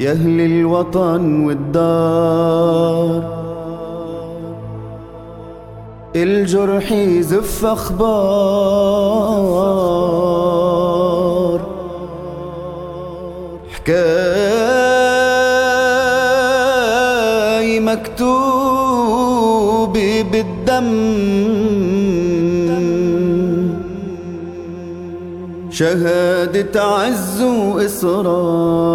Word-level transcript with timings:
يا 0.00 0.12
أهل 0.12 0.40
الوطن 0.40 1.44
والدار. 1.44 3.22
الجرح 6.16 6.92
يزف 6.92 7.64
أخبار. 7.64 8.92
حكاية 13.72 14.21
شهادة 25.82 26.82
عز 26.82 27.42
وإصرار 27.42 28.92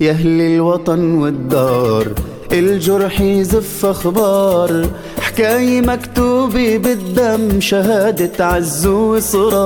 يا 0.00 0.10
أهل 0.10 0.40
الوطن 0.40 1.14
والدار 1.14 2.14
الجرح 2.52 3.20
يزف 3.20 3.86
أخبار. 3.86 4.88
حكاية 5.38 5.80
مكتوبة 5.80 6.76
بالدم 6.76 7.60
شهادة 7.60 8.46
عز 8.46 8.86
وإصرار 8.86 9.56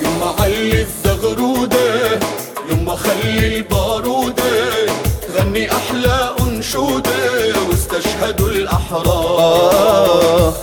يما 0.00 0.34
علي 0.40 0.82
الزغرودة 0.82 2.20
يما 2.70 2.96
خلي 2.96 3.56
البارودة 3.56 4.42
غني 5.38 5.72
أحلى 5.72 6.30
أنشودة 6.40 7.10
واستشهدوا 7.68 8.48
الأحرار. 8.48 9.96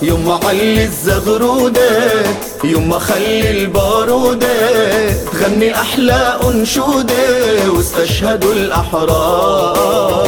يما 0.01 0.39
علي 0.43 0.83
الزغرودة 0.83 2.11
يما 2.63 2.99
خلي 2.99 3.51
البارودة 3.51 5.11
تغني 5.11 5.75
أحلى 5.75 6.39
أنشودة 6.43 7.69
واستشهدوا 7.75 8.53
الأحرار. 8.53 10.23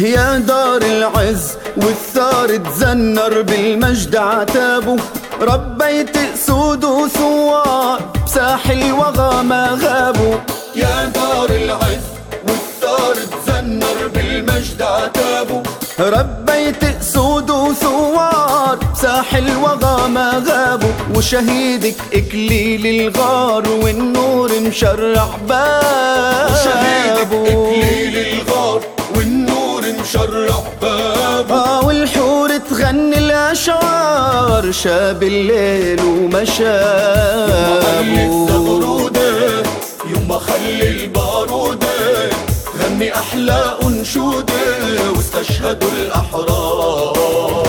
يا 0.00 0.38
دار 0.38 0.82
العز 0.82 1.56
والثار 1.76 2.56
تزنر 2.56 3.42
بالمجد 3.42 4.16
عتابه. 4.16 4.96
ربيت 5.40 6.16
اسود 6.16 6.84
وثوار 6.84 8.00
بساحل 8.26 8.92
ما 9.42 9.78
غابوا 9.82 10.36
يا 10.74 11.04
دار 11.04 11.50
العز 11.50 12.06
والثار 12.48 13.14
تزنر 13.14 14.08
بالمجد 14.14 14.82
عتابه. 14.82 15.62
ربيت 16.00 16.84
اسود 16.84 17.50
وثوار 17.50 18.78
بساحل 18.94 19.56
ما 20.06 20.42
غابوا 20.48 20.92
وشهيدك 21.14 21.96
إكليل 22.14 22.86
الغار 22.86 23.68
والنور 23.68 24.50
مشرع 24.60 25.28
بابه. 25.48 26.64
شهيدك 26.64 27.32
إكليل 27.32 28.16
الغار 28.16 28.95
الأشعار 34.66 34.72
شاب 34.72 35.22
الليل 35.22 36.00
وما 36.00 36.44
يما 40.10 40.38
خلي 40.38 40.88
البارودة 40.88 42.30
غني 42.80 43.14
أحلى 43.14 43.78
أنشودة 43.82 44.54
واستشهدوا 45.16 45.90
الأحرار. 45.90 47.66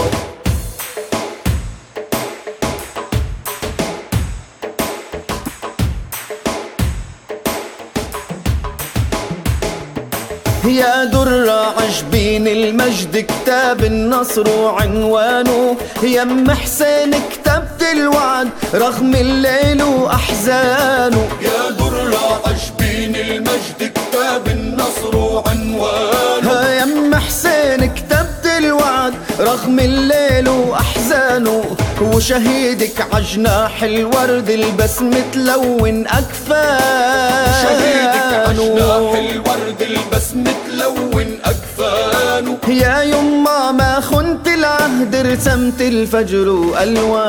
يا 10.67 11.03
درة 11.03 11.73
عجبين 11.79 12.47
المجد 12.47 13.17
كتاب 13.17 13.83
النصر 13.83 14.49
وعنوانه. 14.49 15.77
يم 16.03 16.51
حسين 16.51 17.11
كتبت 17.11 17.83
الوعد 17.93 18.49
رغم 18.73 19.15
الليل 19.15 19.83
وأحزانه. 19.83 21.27
يا 21.41 21.69
درة 21.79 22.41
عجبين 22.45 23.15
المجد 23.15 23.91
كتاب 23.95 24.47
النصر 24.47 25.15
وعنوانه. 25.15 26.69
يم 26.81 27.15
حسين 27.15 27.93
كتبت 27.93 28.45
الوعد 28.57 29.13
رغم 29.39 29.79
الليل 29.79 30.49
وأحزانه. 30.49 31.63
وشهيدك 32.01 33.07
عجناح 33.13 33.83
الورد 33.83 34.49
البسمة 34.49 35.23
تلون 35.33 36.07
أكفانه. 36.07 37.61
شهيدك 37.63 38.49
عجناح 38.49 39.13
الورد 39.13 39.56
البسمة 39.81 40.53
تلون 40.67 41.39
أكفانه. 41.45 42.57
يا 42.67 43.01
يما 43.01 43.71
ما 43.71 43.99
خنت 44.01 44.47
العهد 44.47 45.15
رسمت 45.15 45.81
الفجر 45.81 46.49
وألوان 46.49 47.27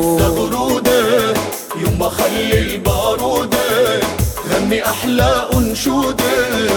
الزغرودة 0.00 1.00
يما 1.76 2.08
خلي 2.08 2.58
البارودة 2.58 3.58
غني 4.50 4.84
أحلى 4.86 5.48
أنشودة 5.54 6.24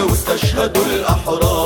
واستشهدوا 0.10 0.86
الأحرار. 0.86 1.63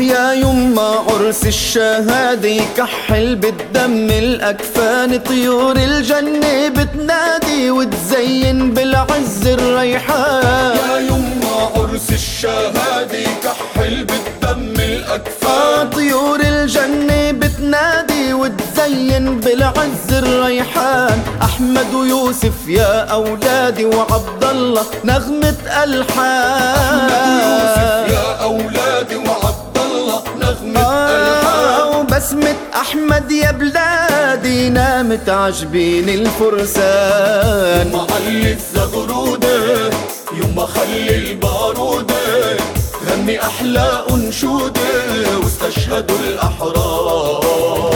يا 0.00 0.32
يما 0.32 1.04
عرس 1.08 1.46
الشهادة 1.46 2.48
يكحل 2.48 3.36
بالدم 3.36 4.10
الأكفان 4.10 5.18
طيور 5.18 5.76
الجنة 5.76 6.68
بتنادي 6.68 7.70
وتزين 7.70 8.74
بالعز 8.74 9.46
الريحان. 9.46 10.76
يا 10.76 10.98
يما 10.98 11.70
عرس 11.76 12.10
الشهادة 12.12 13.24
كحل 13.44 14.04
بالدم 14.04 14.80
الأكفان. 14.80 15.90
طيور 15.90 16.40
الجنة 16.40 17.30
بتنادي 17.30 18.32
وتزين 18.32 19.40
بالعز 19.40 20.12
الريحان. 20.12 21.18
أحمد 21.42 21.94
ويوسف 21.94 22.68
يا 22.68 23.04
أولادي 23.04 23.84
وعبد 23.84 24.44
الله 24.44 24.84
نغمة 25.04 25.56
ألحان. 25.84 27.10
يوسف 27.40 28.12
يا 28.12 28.42
أولادي 28.42 28.79
وبسمة 32.30 32.56
أحمد 32.74 33.30
يا 33.30 33.50
بلادي 33.50 34.68
نامت 34.68 35.28
عجبين 35.28 36.08
الفرسان. 36.08 37.92
معلي 37.92 38.52
الزغرودة 38.52 39.90
يما 40.32 40.66
خلي 40.66 41.14
البارودة 41.14 42.56
غني 43.06 43.42
أحلى 43.42 44.04
أنشودة 44.10 44.80
واستشهدوا 45.42 46.18
الأحرار. 46.18 47.89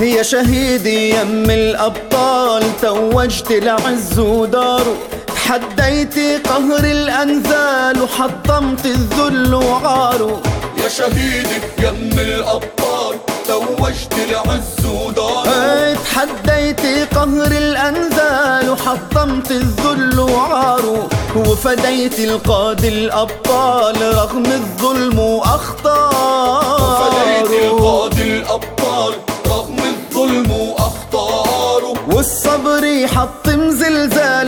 يا 0.00 0.22
شهيدي 0.22 1.10
يم 1.10 1.50
الأبطال 1.50 2.62
توجت 2.82 3.50
العز 3.50 4.18
وداره 4.18 4.96
تحديتي 5.26 6.36
قهر 6.36 6.84
الأنذال 6.84 8.02
وحطمت 8.02 8.86
الذل 8.86 9.54
وعاره 9.54 10.42
يا 10.84 10.88
شهيدي 10.88 11.60
يم 11.78 12.18
الأبطال 12.18 13.16
توجت 13.48 14.12
العز 14.30 14.86
ودار. 14.86 15.44
إيه، 15.46 15.94
تحديتي 15.94 17.04
قهر 17.04 17.46
الأنذال 17.46 18.70
وحطمت 18.70 19.50
الذل 19.50 20.20
وعاره 20.20 21.08
وفديت 21.36 22.18
القادة 22.20 22.88
الأبطال 22.88 24.14
رغم 24.14 24.46
الظلم 24.46 25.18
وأخطاره 25.18 27.10
فديت 27.10 27.62
القاضي 27.64 28.22
الأبطال 28.22 29.14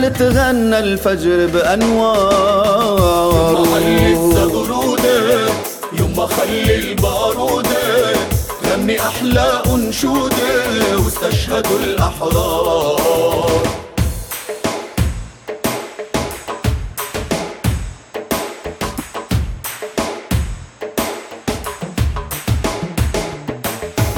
تغنى 0.09 0.79
الفجر 0.79 1.47
بأنوار. 1.53 2.87
علي 3.75 4.13
الزغرودة 4.13 5.49
يما 5.99 6.25
خلي 6.27 6.75
البارودة 6.75 8.13
غني 8.65 8.99
أحلى 9.01 9.63
أنشودة 9.73 10.97
واستشهدوا 11.05 11.79
الأحرار. 11.79 13.61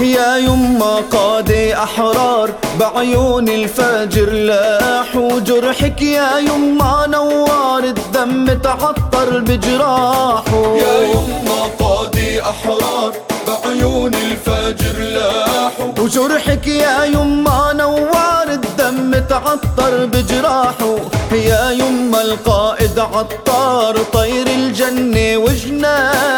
يا 0.02 0.38
يما 0.38 0.96
قادة 1.12 1.84
أحرار 1.84 2.52
بعيون 2.80 3.50
الفجر 3.50 4.30
لاح 4.30 5.16
وجرحك 5.16 6.02
يا 6.02 6.38
يما 6.38 7.06
نوار 7.08 7.84
الدم 7.84 8.54
تعطر 8.54 9.40
بجراحه 9.40 10.76
يا 10.76 11.04
يما 11.04 11.62
قاضي 11.80 12.42
أحرار 12.42 13.14
بعيون 13.48 14.14
الفجر 14.14 15.00
لاحوا 15.00 15.92
وجرحك 16.00 16.68
يا 16.68 17.04
يما 17.04 17.74
نوار 17.74 18.48
الدم 18.50 19.20
تعطر 19.30 20.06
بجراحه 20.06 20.96
يا 21.32 21.72
يما 21.72 22.22
القائد 22.22 23.00
عطار 23.00 23.98
طير 24.14 24.48
الجنة 24.48 25.38
وجناحه 25.38 26.31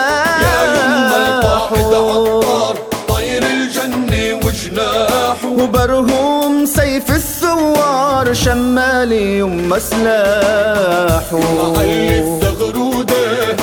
وبرهوم 5.63 6.65
سيف 6.65 7.12
الثوار 7.12 8.33
شمالي 8.33 9.39
يما 9.39 9.80
سلاحه. 9.80 11.39
علي 11.77 12.19
الزغرودة 12.19 13.56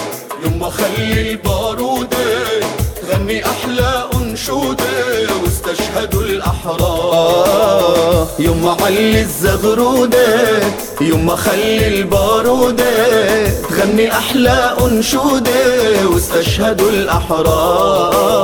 يما 0.45 0.71
خلي 0.71 1.31
البارودة 1.31 2.19
غني 3.11 3.47
أحلى 3.47 4.05
أنشودة 4.15 4.85
واستشهدوا 5.43 6.23
الأحرار. 6.23 7.61
يما 8.39 8.77
علي 8.81 9.21
الزغرودة 9.21 10.29
يما 11.01 11.37
خلي 11.37 11.89
البارودة 11.89 12.85
تغني 13.69 14.13
أحلى 14.13 14.77
أنشودة 14.85 16.07
واستشهدوا 16.13 16.91
الأحرار. 16.91 18.40